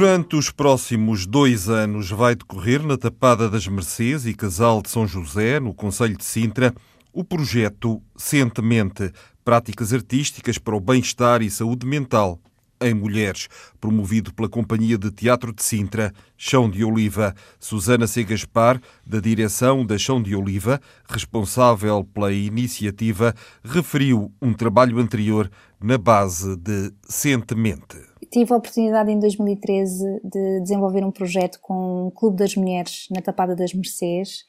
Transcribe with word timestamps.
Durante 0.00 0.34
os 0.34 0.50
próximos 0.50 1.26
dois 1.26 1.68
anos 1.68 2.08
vai 2.08 2.34
decorrer 2.34 2.82
na 2.82 2.96
Tapada 2.96 3.50
das 3.50 3.68
Mercês 3.68 4.24
e 4.24 4.32
Casal 4.32 4.80
de 4.80 4.88
São 4.88 5.06
José, 5.06 5.60
no 5.60 5.74
Conselho 5.74 6.16
de 6.16 6.24
Sintra, 6.24 6.74
o 7.12 7.22
projeto 7.22 8.00
Sentemente, 8.16 9.12
práticas 9.44 9.92
artísticas 9.92 10.56
para 10.56 10.74
o 10.74 10.80
bem-estar 10.80 11.42
e 11.42 11.50
saúde 11.50 11.86
mental 11.86 12.40
em 12.80 12.94
mulheres, 12.94 13.46
promovido 13.78 14.32
pela 14.32 14.48
Companhia 14.48 14.96
de 14.96 15.10
Teatro 15.10 15.52
de 15.52 15.62
Sintra, 15.62 16.14
Chão 16.34 16.70
de 16.70 16.82
Oliva. 16.82 17.34
Susana 17.58 18.06
C. 18.06 18.24
Gaspar, 18.24 18.80
da 19.04 19.20
direção 19.20 19.84
da 19.84 19.98
Chão 19.98 20.22
de 20.22 20.34
Oliva, 20.34 20.80
responsável 21.10 22.04
pela 22.04 22.32
iniciativa, 22.32 23.34
referiu 23.62 24.32
um 24.40 24.54
trabalho 24.54 24.98
anterior 24.98 25.50
na 25.78 25.98
base 25.98 26.56
de 26.56 26.90
Sentemente 27.06 28.09
tive 28.30 28.52
a 28.52 28.56
oportunidade 28.56 29.10
em 29.10 29.18
2013 29.18 30.20
de 30.22 30.60
desenvolver 30.60 31.04
um 31.04 31.10
projeto 31.10 31.58
com 31.60 32.06
o 32.06 32.10
Clube 32.12 32.36
das 32.36 32.54
Mulheres 32.54 33.08
na 33.10 33.20
Tapada 33.20 33.56
das 33.56 33.74
Mercês, 33.74 34.44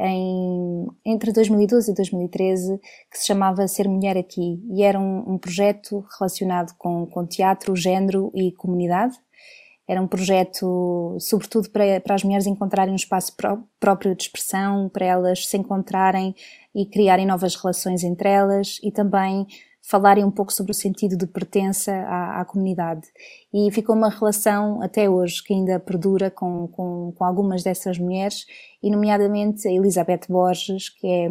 em, 0.00 0.86
entre 1.04 1.32
2012 1.32 1.90
e 1.90 1.94
2013, 1.94 2.78
que 3.10 3.18
se 3.18 3.26
chamava 3.26 3.66
Ser 3.66 3.88
Mulher 3.88 4.16
Aqui, 4.16 4.62
e 4.70 4.82
era 4.84 4.98
um, 4.98 5.34
um 5.34 5.38
projeto 5.38 6.04
relacionado 6.18 6.72
com, 6.78 7.06
com 7.06 7.26
teatro, 7.26 7.74
género 7.74 8.30
e 8.34 8.52
comunidade. 8.52 9.16
Era 9.88 10.00
um 10.00 10.06
projeto, 10.06 11.16
sobretudo, 11.18 11.70
para, 11.70 12.00
para 12.00 12.14
as 12.14 12.22
mulheres 12.22 12.46
encontrarem 12.46 12.92
um 12.92 12.96
espaço 12.96 13.34
pró 13.34 13.58
próprio 13.80 14.14
de 14.14 14.24
expressão, 14.24 14.88
para 14.88 15.06
elas 15.06 15.46
se 15.46 15.56
encontrarem 15.56 16.34
e 16.74 16.86
criarem 16.86 17.26
novas 17.26 17.56
relações 17.56 18.04
entre 18.04 18.28
elas 18.28 18.78
e 18.82 18.92
também 18.92 19.46
falarem 19.88 20.22
um 20.22 20.30
pouco 20.30 20.52
sobre 20.52 20.72
o 20.72 20.74
sentido 20.74 21.16
de 21.16 21.26
pertença 21.26 21.90
à, 21.90 22.42
à, 22.42 22.44
comunidade. 22.44 23.08
E 23.52 23.70
ficou 23.72 23.96
uma 23.96 24.10
relação 24.10 24.82
até 24.82 25.08
hoje 25.08 25.42
que 25.42 25.54
ainda 25.54 25.80
perdura 25.80 26.30
com, 26.30 26.68
com, 26.68 27.14
com, 27.16 27.24
algumas 27.24 27.62
dessas 27.62 27.98
mulheres, 27.98 28.44
e 28.82 28.90
nomeadamente 28.90 29.66
a 29.66 29.72
Elizabeth 29.72 30.26
Borges, 30.28 30.90
que 30.90 31.06
é, 31.06 31.28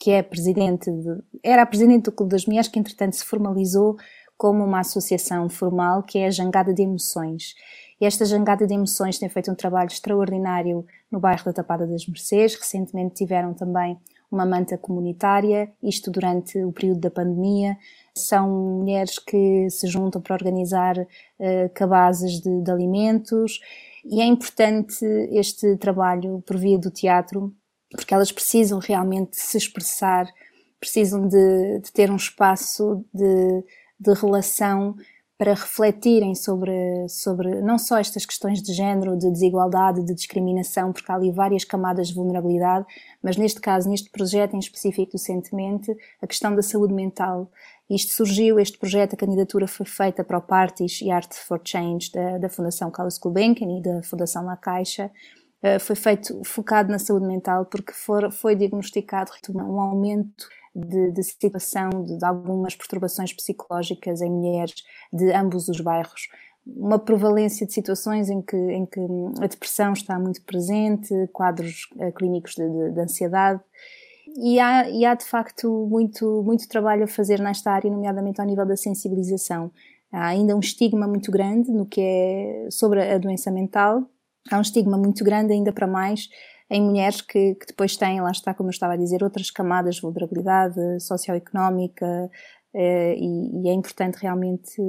que 0.00 0.10
é 0.10 0.22
presidente 0.22 0.90
de, 0.90 1.22
era 1.44 1.62
a 1.62 1.66
presidente 1.66 2.04
do 2.04 2.12
Clube 2.12 2.32
das 2.32 2.46
Mulheres, 2.46 2.66
que 2.66 2.78
entretanto 2.78 3.14
se 3.14 3.26
formalizou 3.26 3.96
como 4.38 4.64
uma 4.64 4.80
associação 4.80 5.50
formal, 5.50 6.02
que 6.02 6.18
é 6.18 6.26
a 6.26 6.30
Jangada 6.30 6.72
de 6.72 6.82
Emoções. 6.82 7.54
E 8.00 8.06
esta 8.06 8.24
Jangada 8.24 8.66
de 8.66 8.72
Emoções 8.72 9.18
tem 9.18 9.28
feito 9.28 9.52
um 9.52 9.54
trabalho 9.54 9.88
extraordinário 9.88 10.84
no 11.10 11.20
bairro 11.20 11.44
da 11.44 11.52
Tapada 11.52 11.86
das 11.86 12.06
Mercês. 12.06 12.54
Recentemente 12.54 13.14
tiveram 13.14 13.52
também 13.54 13.98
uma 14.32 14.46
manta 14.46 14.78
comunitária, 14.78 15.70
isto 15.82 16.10
durante 16.10 16.58
o 16.64 16.72
período 16.72 17.00
da 17.00 17.10
pandemia. 17.10 17.76
São 18.16 18.48
mulheres 18.78 19.18
que 19.18 19.68
se 19.70 19.86
juntam 19.86 20.20
para 20.20 20.34
organizar 20.34 20.98
uh, 20.98 21.68
cabazes 21.74 22.40
de, 22.40 22.62
de 22.62 22.70
alimentos 22.70 23.60
e 24.04 24.20
é 24.20 24.24
importante 24.24 25.04
este 25.30 25.76
trabalho 25.76 26.42
por 26.46 26.56
via 26.56 26.78
do 26.78 26.90
teatro, 26.90 27.54
porque 27.90 28.12
elas 28.12 28.32
precisam 28.32 28.78
realmente 28.78 29.36
se 29.36 29.56
expressar, 29.56 30.26
precisam 30.80 31.28
de, 31.28 31.80
de 31.80 31.92
ter 31.92 32.10
um 32.10 32.16
espaço 32.16 33.04
de, 33.14 33.64
de 34.00 34.12
relação 34.14 34.96
para 35.42 35.54
refletirem 35.54 36.36
sobre, 36.36 36.72
sobre 37.08 37.60
não 37.62 37.76
só 37.76 37.98
estas 37.98 38.24
questões 38.24 38.62
de 38.62 38.72
género, 38.72 39.18
de 39.18 39.28
desigualdade, 39.28 40.04
de 40.04 40.14
discriminação, 40.14 40.92
porque 40.92 41.10
há 41.10 41.16
ali 41.16 41.32
várias 41.32 41.64
camadas 41.64 42.06
de 42.06 42.14
vulnerabilidade, 42.14 42.86
mas 43.20 43.36
neste 43.36 43.60
caso, 43.60 43.90
neste 43.90 44.08
projeto 44.08 44.54
em 44.54 44.60
específico 44.60 45.10
docentemente, 45.10 45.92
a 46.22 46.28
questão 46.28 46.54
da 46.54 46.62
saúde 46.62 46.94
mental. 46.94 47.50
Isto 47.90 48.12
surgiu, 48.12 48.60
este 48.60 48.78
projeto, 48.78 49.14
a 49.14 49.16
candidatura 49.16 49.66
foi 49.66 49.84
feita 49.84 50.22
para 50.22 50.38
o 50.38 50.40
Parties 50.40 51.00
e 51.00 51.10
Art 51.10 51.34
for 51.34 51.60
Change 51.64 52.12
da, 52.12 52.38
da 52.38 52.48
Fundação 52.48 52.88
Carlos 52.92 53.18
Gulbenkian 53.18 53.78
e 53.78 53.82
da 53.82 54.00
Fundação 54.04 54.44
La 54.44 54.56
Caixa, 54.56 55.10
uh, 55.60 55.80
foi 55.80 55.96
feito 55.96 56.40
focado 56.44 56.88
na 56.92 57.00
saúde 57.00 57.26
mental 57.26 57.66
porque 57.66 57.92
for, 57.92 58.30
foi 58.30 58.54
diagnosticado 58.54 59.32
um 59.56 59.80
aumento 59.80 60.46
de, 60.74 61.10
de 61.12 61.22
situação 61.22 61.90
de, 62.04 62.16
de, 62.16 62.24
algumas 62.24 62.74
perturbações 62.74 63.32
psicológicas 63.32 64.20
em 64.22 64.30
mulheres 64.30 64.82
de 65.12 65.32
ambos 65.32 65.68
os 65.68 65.80
bairros. 65.80 66.28
Uma 66.66 66.98
prevalência 66.98 67.66
de 67.66 67.72
situações 67.72 68.30
em 68.30 68.40
que, 68.40 68.56
em 68.56 68.86
que 68.86 69.00
a 69.40 69.46
depressão 69.46 69.92
está 69.92 70.18
muito 70.18 70.42
presente, 70.42 71.12
quadros 71.32 71.88
uh, 71.96 72.12
clínicos 72.12 72.54
de, 72.54 72.92
de, 72.92 73.00
ansiedade. 73.00 73.60
E 74.36 74.58
há, 74.60 74.88
e 74.88 75.04
há, 75.04 75.14
de 75.14 75.24
facto, 75.24 75.86
muito, 75.90 76.42
muito 76.44 76.68
trabalho 76.68 77.04
a 77.04 77.08
fazer 77.08 77.40
nesta 77.40 77.70
área, 77.72 77.90
nomeadamente 77.90 78.40
ao 78.40 78.46
nível 78.46 78.64
da 78.64 78.76
sensibilização. 78.76 79.70
Há 80.12 80.28
ainda 80.28 80.54
um 80.54 80.60
estigma 80.60 81.06
muito 81.08 81.32
grande 81.32 81.70
no 81.70 81.84
que 81.84 82.00
é 82.00 82.68
sobre 82.70 83.02
a 83.02 83.18
doença 83.18 83.50
mental. 83.50 84.08
Há 84.50 84.58
um 84.58 84.62
estigma 84.62 84.96
muito 84.96 85.24
grande, 85.24 85.52
ainda 85.52 85.72
para 85.72 85.86
mais, 85.86 86.28
em 86.72 86.80
mulheres 86.80 87.20
que, 87.20 87.54
que, 87.54 87.66
depois 87.66 87.98
têm, 87.98 88.22
lá 88.22 88.30
está, 88.30 88.54
como 88.54 88.70
eu 88.70 88.72
estava 88.72 88.94
a 88.94 88.96
dizer, 88.96 89.22
outras 89.22 89.50
camadas 89.50 89.96
de 89.96 90.00
vulnerabilidade 90.00 91.00
socioeconómica, 91.00 92.30
eh, 92.74 93.14
e, 93.18 93.62
e, 93.62 93.68
é 93.68 93.74
importante 93.74 94.16
realmente 94.18 94.80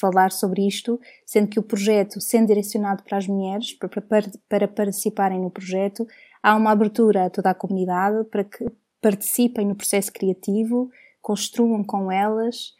falar 0.00 0.30
sobre 0.30 0.64
isto, 0.64 1.00
sendo 1.26 1.48
que 1.48 1.58
o 1.58 1.62
projeto, 1.64 2.20
sendo 2.20 2.46
direcionado 2.46 3.02
para 3.02 3.18
as 3.18 3.26
mulheres, 3.26 3.72
para, 3.72 3.88
para, 4.00 4.30
para 4.48 4.68
participarem 4.68 5.40
no 5.40 5.50
projeto, 5.50 6.06
há 6.40 6.54
uma 6.54 6.70
abertura 6.70 7.26
a 7.26 7.30
toda 7.30 7.50
a 7.50 7.54
comunidade 7.54 8.22
para 8.30 8.44
que 8.44 8.64
participem 9.02 9.66
no 9.66 9.74
processo 9.74 10.12
criativo, 10.12 10.88
construam 11.20 11.82
com 11.82 12.12
elas 12.12 12.74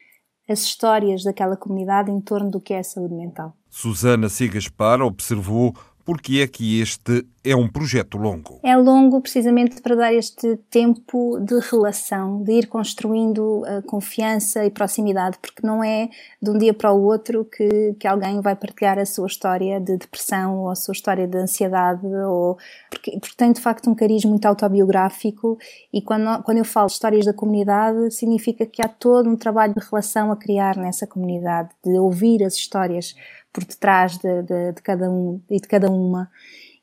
as 0.49 0.61
histórias 0.61 1.25
daquela 1.25 1.57
comunidade 1.57 2.13
em 2.13 2.21
torno 2.21 2.53
do 2.53 2.61
que 2.61 2.73
é 2.73 2.79
a 2.79 2.85
saúde 2.85 3.15
mental. 3.15 3.57
Susana 3.69 4.29
Sigaspar 4.29 5.01
observou 5.01 5.75
porque 6.05 6.41
é 6.41 6.47
que 6.47 6.81
este 6.81 7.27
é 7.43 7.57
um 7.57 7.69
projeto 7.69 8.17
longo? 8.17 8.59
É 8.63 8.77
longo 8.77 9.21
precisamente 9.21 9.81
para 9.81 9.95
dar 9.95 10.15
este 10.15 10.57
tempo 10.71 11.39
de 11.41 11.59
relação, 11.61 12.43
de 12.43 12.53
ir 12.53 12.67
construindo 12.67 13.63
a 13.67 13.83
confiança 13.83 14.65
e 14.65 14.71
proximidade, 14.71 15.39
porque 15.39 15.67
não 15.67 15.83
é 15.83 16.09
de 16.41 16.51
um 16.51 16.59
dia 16.59 16.73
para 16.75 16.93
o 16.93 17.03
outro 17.03 17.45
que, 17.45 17.95
que 17.99 18.07
alguém 18.07 18.41
vai 18.41 18.55
partilhar 18.55 18.99
a 18.99 19.07
sua 19.07 19.27
história 19.27 19.81
de 19.81 19.97
depressão 19.97 20.61
ou 20.61 20.71
a 20.71 20.75
sua 20.75 20.93
história 20.93 21.27
de 21.27 21.39
ansiedade, 21.39 22.07
ou, 22.07 22.59
porque, 22.91 23.19
porque 23.19 23.37
tem 23.37 23.53
de 23.53 23.61
facto 23.61 23.91
um 23.91 23.95
cariz 23.95 24.25
muito 24.25 24.47
autobiográfico 24.47 25.59
e 25.93 26.03
quando, 26.03 26.43
quando 26.43 26.59
eu 26.59 26.65
falo 26.65 26.87
histórias 26.87 27.25
da 27.25 27.33
comunidade, 27.33 28.11
significa 28.15 28.67
que 28.67 28.83
há 28.83 28.89
todo 28.89 29.29
um 29.29 29.37
trabalho 29.37 29.75
de 29.75 29.81
relação 29.81 30.31
a 30.33 30.37
criar 30.37 30.77
nessa 30.77 31.07
comunidade, 31.07 31.71
de 31.85 31.99
ouvir 31.99 32.43
as 32.43 32.55
histórias 32.55 33.15
por 33.55 33.65
detrás 33.65 34.19
de, 34.19 34.43
de, 34.43 34.73
de, 34.73 34.83
cada 34.83 35.09
um 35.09 35.41
e 35.49 35.61
de 35.61 35.69
cada 35.69 35.89
uma. 35.91 36.29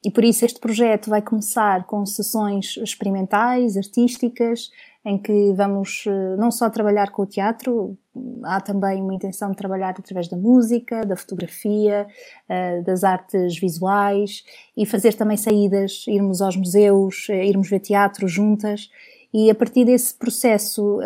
E 0.03 0.09
por 0.09 0.23
isso 0.23 0.45
este 0.45 0.59
projeto 0.59 1.09
vai 1.09 1.21
começar 1.21 1.85
com 1.85 2.03
sessões 2.05 2.77
experimentais, 2.77 3.77
artísticas, 3.77 4.71
em 5.03 5.17
que 5.17 5.51
vamos 5.53 6.03
eh, 6.07 6.35
não 6.37 6.51
só 6.51 6.69
trabalhar 6.69 7.11
com 7.11 7.23
o 7.23 7.25
teatro, 7.25 7.97
há 8.43 8.61
também 8.61 9.01
uma 9.01 9.13
intenção 9.13 9.49
de 9.49 9.57
trabalhar 9.57 9.89
através 9.89 10.27
da 10.27 10.37
música, 10.37 11.03
da 11.03 11.15
fotografia, 11.15 12.07
eh, 12.47 12.81
das 12.81 13.03
artes 13.03 13.59
visuais 13.59 14.43
e 14.77 14.85
fazer 14.85 15.13
também 15.15 15.37
saídas, 15.37 16.05
irmos 16.07 16.41
aos 16.41 16.55
museus, 16.55 17.27
eh, 17.29 17.47
irmos 17.47 17.69
ver 17.69 17.79
teatro 17.79 18.27
juntas. 18.27 18.89
E 19.33 19.49
a 19.49 19.55
partir 19.55 19.85
desse 19.85 20.13
processo 20.13 20.99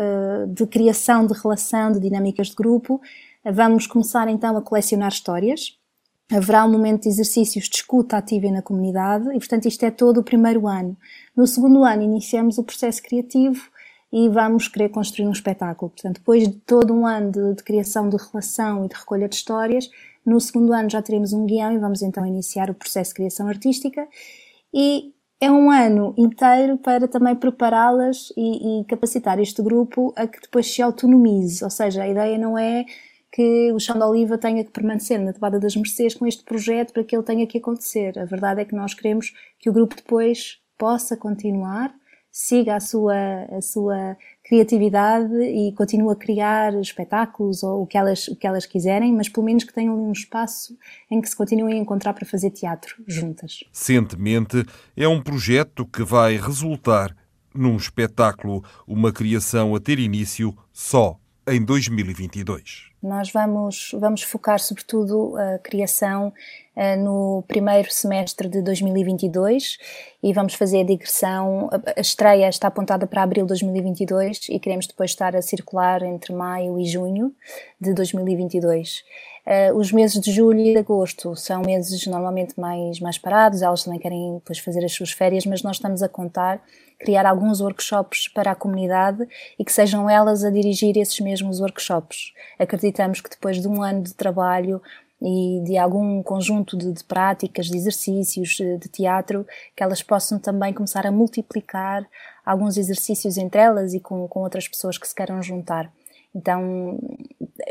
de 0.48 0.66
criação 0.66 1.28
de 1.28 1.34
relação, 1.36 1.92
de 1.92 2.00
dinâmicas 2.00 2.48
de 2.48 2.56
grupo, 2.56 3.00
Vamos 3.54 3.86
começar 3.86 4.28
então 4.28 4.58
a 4.58 4.62
colecionar 4.62 5.10
histórias. 5.10 5.78
Haverá 6.32 6.66
um 6.66 6.72
momento 6.72 7.04
de 7.04 7.10
exercícios 7.10 7.70
de 7.70 7.76
escuta 7.76 8.18
ativa 8.18 8.50
na 8.50 8.64
comunidade 8.64 9.30
e, 9.30 9.38
portanto, 9.38 9.68
isto 9.68 9.86
é 9.86 9.92
todo 9.92 10.20
o 10.20 10.24
primeiro 10.24 10.68
ano. 10.68 10.98
No 11.38 11.46
segundo 11.46 11.84
ano, 11.84 12.02
iniciamos 12.02 12.58
o 12.58 12.64
processo 12.64 13.04
criativo 13.04 13.70
e 14.12 14.28
vamos 14.30 14.68
querer 14.68 14.90
construir 14.90 15.28
um 15.28 15.32
espetáculo. 15.32 15.92
Portanto, 15.92 16.16
depois 16.16 16.48
de 16.48 16.56
todo 16.56 16.92
um 16.92 17.06
ano 17.06 17.32
de, 17.32 17.54
de, 17.54 17.64
criação 17.64 18.10
de 18.10 18.18
relação 18.18 18.84
e 18.84 18.88
de 18.88 18.96
recolha 18.96 19.30
de 19.30 19.36
histórias, 19.36 19.92
no 20.26 20.40
segundo 20.40 20.74
ano 20.74 20.90
já 20.90 21.04
teremos 21.04 21.32
um 21.32 21.46
guião 21.46 21.72
e 21.72 21.78
vamos 21.78 22.02
então 22.02 22.26
iniciar 22.26 22.72
o 22.72 22.74
processo 22.74 23.12
de 23.12 23.16
criação 23.16 23.48
artística. 23.48 24.08
E 24.74 25.14
é 25.40 25.52
um 25.52 25.70
ano 25.70 26.16
inteiro 26.18 26.80
para 26.80 27.08
também 27.08 27.36
prepará-las 27.36 28.34
e, 28.36 28.82
e, 28.82 28.86
capacitar 28.86 29.40
este 29.40 29.62
grupo 29.62 30.12
a 30.16 30.26
que 30.26 30.42
depois 30.42 30.66
se 30.66 30.82
autonomize. 30.82 31.64
Ou 31.64 31.70
seja, 31.70 32.02
a 32.02 32.08
ideia 32.08 32.40
não 32.40 32.58
é 32.58 32.86
que 33.36 33.70
o 33.74 33.80
chão 33.82 33.98
de 33.98 34.04
oliva 34.06 34.38
tenha 34.38 34.64
que 34.64 34.72
permanecer 34.72 35.20
na 35.20 35.34
Tabada 35.34 35.60
das 35.60 35.76
Mercês 35.76 36.14
com 36.14 36.26
este 36.26 36.42
projeto 36.42 36.94
para 36.94 37.04
que 37.04 37.14
ele 37.14 37.22
tenha 37.22 37.46
que 37.46 37.58
acontecer. 37.58 38.18
A 38.18 38.24
verdade 38.24 38.62
é 38.62 38.66
que 38.66 38.74
nós 38.74 38.94
queremos 38.94 39.34
que 39.60 39.70
o 39.70 39.74
grupo 39.74 39.94
depois 39.94 40.62
possa 40.78 41.18
continuar, 41.18 41.94
siga 42.32 42.78
a 42.78 42.80
sua, 42.80 43.14
a 43.52 43.62
sua 43.62 44.16
criatividade 44.42 45.36
e 45.36 45.74
continue 45.74 46.14
a 46.14 46.16
criar 46.16 46.74
espetáculos 46.76 47.62
ou 47.62 47.82
o 47.82 47.86
que, 47.86 47.98
elas, 47.98 48.30
o 48.30 48.38
que 48.38 48.48
elas 48.48 48.66
quiserem, 48.66 49.14
mas 49.14 49.28
pelo 49.28 49.46
menos 49.46 49.66
que 49.66 49.74
tenham 49.74 50.02
um 50.02 50.14
espaço 50.14 50.78
em 51.12 51.20
que 51.20 51.28
se 51.28 51.36
continuem 51.36 51.78
a 51.78 51.82
encontrar 51.82 52.14
para 52.14 52.26
fazer 52.26 52.52
teatro 52.52 52.96
juntas. 53.06 53.66
Sentemente 53.70 54.64
é 54.96 55.10
um 55.10 55.22
projeto 55.22 55.86
que 55.86 56.04
vai 56.04 56.38
resultar 56.38 57.14
num 57.54 57.76
espetáculo, 57.76 58.64
uma 58.88 59.12
criação 59.12 59.76
a 59.76 59.80
ter 59.82 60.00
início 60.00 60.56
só 60.72 61.20
em 61.48 61.64
2022. 61.64 62.90
Nós 63.02 63.32
vamos, 63.32 63.92
vamos 63.94 64.24
focar 64.24 64.60
sobretudo 64.60 65.36
a 65.38 65.60
criação 65.60 66.34
uh, 66.76 67.04
no 67.04 67.44
primeiro 67.48 67.92
semestre 67.92 68.50
de 68.50 68.64
2022 68.64 69.78
e 70.24 70.34
vamos 70.34 70.56
fazer 70.56 70.82
a 70.82 70.84
digressão. 70.84 71.70
A 71.96 72.02
estreia 72.02 72.50
está 72.50 72.68
apontada 72.68 73.06
para 73.06 73.22
abril 73.22 73.46
de 73.46 73.50
2022 73.50 74.48
e 74.50 74.60
queremos 74.60 74.88
depois 74.88 75.12
estar 75.12 75.36
a 75.36 75.42
circular 75.42 76.02
entre 76.02 76.34
maio 76.34 76.80
e 76.80 76.86
junho 76.86 77.32
de 77.80 77.94
2022. 77.94 79.04
Uh, 79.46 79.78
os 79.78 79.92
meses 79.92 80.20
de 80.20 80.32
julho 80.32 80.60
e 80.60 80.74
de 80.74 80.80
agosto 80.80 81.36
são 81.36 81.62
meses 81.62 82.08
normalmente 82.08 82.60
mais, 82.60 83.00
mais 83.00 83.18
parados, 83.20 83.62
elas 83.62 83.84
também 83.84 84.00
querem 84.00 84.36
depois 84.36 84.58
fazer 84.58 84.84
as 84.84 84.92
suas 84.92 85.12
férias, 85.12 85.46
mas 85.46 85.62
nós 85.62 85.76
estamos 85.76 86.02
a 86.02 86.10
contar 86.10 86.60
criar 87.00 87.26
alguns 87.26 87.62
workshops 87.62 88.28
para 88.28 88.52
a 88.52 88.56
comunidade 88.56 89.28
e 89.60 89.64
que 89.64 89.72
sejam 89.72 90.10
elas 90.10 90.44
a 90.44 90.50
dirigir 90.50 90.98
esses 90.98 91.20
mesmos 91.20 91.60
workshops. 91.60 92.34
Acreditamos 92.58 93.22
que 93.22 93.30
depois 93.30 93.62
de 93.62 93.68
um 93.68 93.84
ano 93.84 94.02
de 94.02 94.14
trabalho 94.14 94.82
e 95.22 95.62
de 95.64 95.78
algum 95.78 96.22
conjunto 96.24 96.78
de, 96.78 96.92
de 96.92 97.04
práticas, 97.04 97.68
de 97.68 97.78
exercícios 97.78 98.50
de, 98.50 98.78
de 98.78 98.90
teatro, 98.90 99.46
que 99.76 99.84
elas 99.84 100.02
possam 100.02 100.40
também 100.40 100.74
começar 100.74 101.06
a 101.06 101.12
multiplicar 101.12 102.06
alguns 102.46 102.78
exercícios 102.78 103.38
entre 103.38 103.62
elas 103.62 103.94
e 103.94 104.00
com, 104.00 104.28
com 104.28 104.42
outras 104.42 104.68
pessoas 104.68 104.98
que 104.98 105.08
se 105.08 105.16
queiram 105.16 105.42
juntar. 105.42 105.92
Então, 106.34 107.00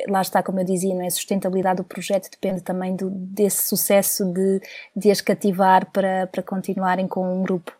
lá 0.08 0.20
está, 0.20 0.42
como 0.42 0.60
eu 0.60 0.64
dizia, 0.64 0.94
não 0.94 1.02
é? 1.02 1.06
a 1.06 1.10
sustentabilidade 1.10 1.78
do 1.78 1.84
projeto 1.84 2.30
depende 2.30 2.62
também 2.62 2.94
do, 2.94 3.10
desse 3.10 3.68
sucesso 3.68 4.24
de, 4.32 4.60
de 4.94 5.10
as 5.10 5.20
cativar 5.20 5.90
para, 5.90 6.26
para 6.26 6.42
continuarem 6.42 7.08
com 7.08 7.40
um 7.40 7.42
grupo. 7.42 7.72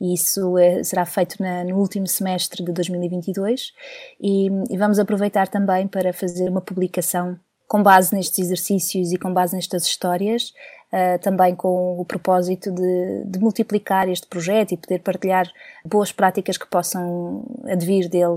E 0.00 0.14
isso 0.14 0.56
é, 0.56 0.82
será 0.84 1.04
feito 1.04 1.40
na, 1.40 1.64
no 1.64 1.76
último 1.76 2.06
semestre 2.06 2.64
de 2.64 2.72
2022 2.72 3.72
e, 4.20 4.46
e 4.70 4.76
vamos 4.76 4.98
aproveitar 4.98 5.48
também 5.48 5.88
para 5.88 6.12
fazer 6.12 6.48
uma 6.48 6.60
publicação 6.60 7.38
com 7.66 7.82
base 7.82 8.14
nestes 8.14 8.38
exercícios 8.38 9.12
e 9.12 9.18
com 9.18 9.32
base 9.32 9.56
nestas 9.56 9.84
histórias, 9.84 10.52
uh, 10.92 11.18
também 11.20 11.54
com 11.56 11.98
o 11.98 12.04
propósito 12.04 12.70
de, 12.70 13.24
de, 13.24 13.38
multiplicar 13.38 14.08
este 14.08 14.26
projeto 14.26 14.72
e 14.72 14.76
poder 14.76 15.00
partilhar 15.00 15.50
boas 15.84 16.12
práticas 16.12 16.56
que 16.56 16.66
possam 16.66 17.44
advir 17.64 18.08
dele, 18.08 18.36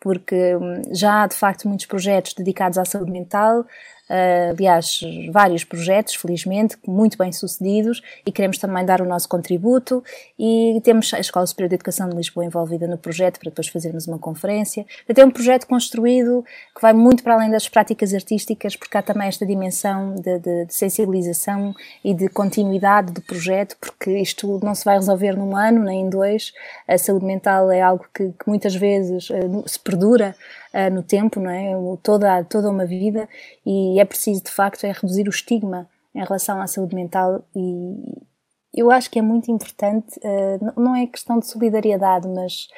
porque 0.00 0.56
hum, 0.56 0.82
já 0.92 1.22
há 1.22 1.26
de 1.26 1.34
facto 1.34 1.68
muitos 1.68 1.86
projetos 1.86 2.34
dedicados 2.34 2.78
à 2.78 2.84
saúde 2.84 3.10
mental, 3.10 3.66
Uh, 4.08 4.52
aliás, 4.52 5.00
vários 5.30 5.64
projetos, 5.64 6.14
felizmente, 6.14 6.76
muito 6.86 7.18
bem 7.18 7.30
sucedidos, 7.30 8.02
e 8.24 8.32
queremos 8.32 8.58
também 8.58 8.84
dar 8.84 9.02
o 9.02 9.04
nosso 9.04 9.28
contributo. 9.28 10.02
E 10.38 10.80
temos 10.82 11.12
a 11.12 11.20
Escola 11.20 11.46
Superior 11.46 11.68
de 11.68 11.74
Educação 11.74 12.08
de 12.08 12.16
Lisboa 12.16 12.44
envolvida 12.44 12.86
no 12.86 12.96
projeto 12.96 13.38
para 13.38 13.50
depois 13.50 13.68
fazermos 13.68 14.06
uma 14.06 14.18
conferência. 14.18 14.86
Até 15.08 15.24
um 15.24 15.30
projeto 15.30 15.66
construído 15.66 16.44
que 16.74 16.80
vai 16.80 16.92
muito 16.92 17.22
para 17.22 17.34
além 17.34 17.50
das 17.50 17.68
práticas 17.68 18.14
artísticas, 18.14 18.76
porque 18.76 18.96
há 18.96 19.02
também 19.02 19.28
esta 19.28 19.44
dimensão 19.44 20.14
de, 20.14 20.38
de, 20.38 20.64
de 20.66 20.74
sensibilização 20.74 21.74
e 22.02 22.14
de 22.14 22.28
continuidade 22.28 23.12
do 23.12 23.20
projeto, 23.20 23.76
porque 23.80 24.18
isto 24.18 24.58
não 24.62 24.74
se 24.74 24.84
vai 24.84 24.96
resolver 24.96 25.36
num 25.36 25.56
ano 25.56 25.84
nem 25.84 26.02
em 26.02 26.08
dois. 26.08 26.52
A 26.86 26.96
saúde 26.96 27.24
mental 27.24 27.70
é 27.70 27.80
algo 27.80 28.06
que, 28.14 28.30
que 28.30 28.48
muitas 28.48 28.74
vezes 28.74 29.28
uh, 29.30 29.64
se 29.66 29.78
perdura 29.78 30.34
uh, 30.74 30.92
no 30.92 31.02
tempo, 31.02 31.40
não 31.40 31.50
é? 31.50 31.72
Toda, 32.02 32.44
toda 32.44 32.70
uma 32.70 32.86
vida 32.86 33.28
e 33.64 34.00
é 34.00 34.04
preciso, 34.04 34.44
de 34.44 34.50
facto, 34.50 34.84
é 34.84 34.92
reduzir 34.92 35.26
o 35.26 35.30
estigma 35.30 35.88
em 36.14 36.22
relação 36.22 36.60
à 36.60 36.66
saúde 36.66 36.94
mental 36.94 37.44
e 37.54 38.26
eu 38.74 38.90
acho 38.90 39.10
que 39.10 39.18
é 39.18 39.22
muito 39.22 39.50
importante, 39.50 40.18
uh, 40.18 40.80
não 40.80 40.94
é 40.94 41.06
questão 41.06 41.38
de 41.38 41.46
solidariedade, 41.46 42.28
mas 42.28 42.68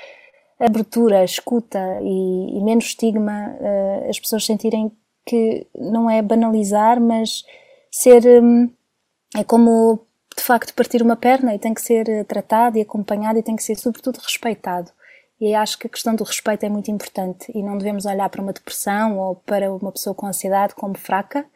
abertura, 0.59 1.25
escuta 1.25 1.79
e, 2.03 2.59
e 2.59 2.63
menos 2.63 2.87
estigma, 2.87 3.57
uh, 3.61 4.09
as 4.09 4.19
pessoas 4.19 4.45
sentirem 4.45 4.93
que 5.27 5.67
não 5.79 6.09
é 6.11 6.23
banalizar, 6.23 7.01
mas 7.01 7.45
ser, 7.91 8.43
um, 8.43 8.71
é 9.37 9.45
como 9.45 10.07
de 10.37 10.43
facto 10.43 10.75
partir 10.75 11.03
uma 11.03 11.17
perna 11.17 11.55
e 11.55 11.59
tem 11.59 11.75
que 11.75 11.83
ser 11.83 12.25
tratado 12.25 12.79
e 12.79 12.81
acompanhado 12.81 13.39
e 13.39 13.43
tem 13.43 13.57
que 13.57 13.63
ser 13.63 13.77
sobretudo 13.77 14.19
respeitado. 14.19 14.91
E 15.41 15.55
acho 15.55 15.79
que 15.79 15.87
a 15.87 15.91
questão 15.91 16.15
do 16.15 16.23
respeito 16.23 16.67
é 16.67 16.69
muito 16.69 16.91
importante 16.91 17.51
e 17.55 17.63
não 17.63 17.79
devemos 17.79 18.05
olhar 18.05 18.29
para 18.29 18.43
uma 18.43 18.53
depressão 18.53 19.19
ou 19.19 19.37
para 19.37 19.73
uma 19.73 19.91
pessoa 19.91 20.15
com 20.15 20.27
ansiedade 20.27 20.75
como 20.75 20.99
fraca 20.99 21.47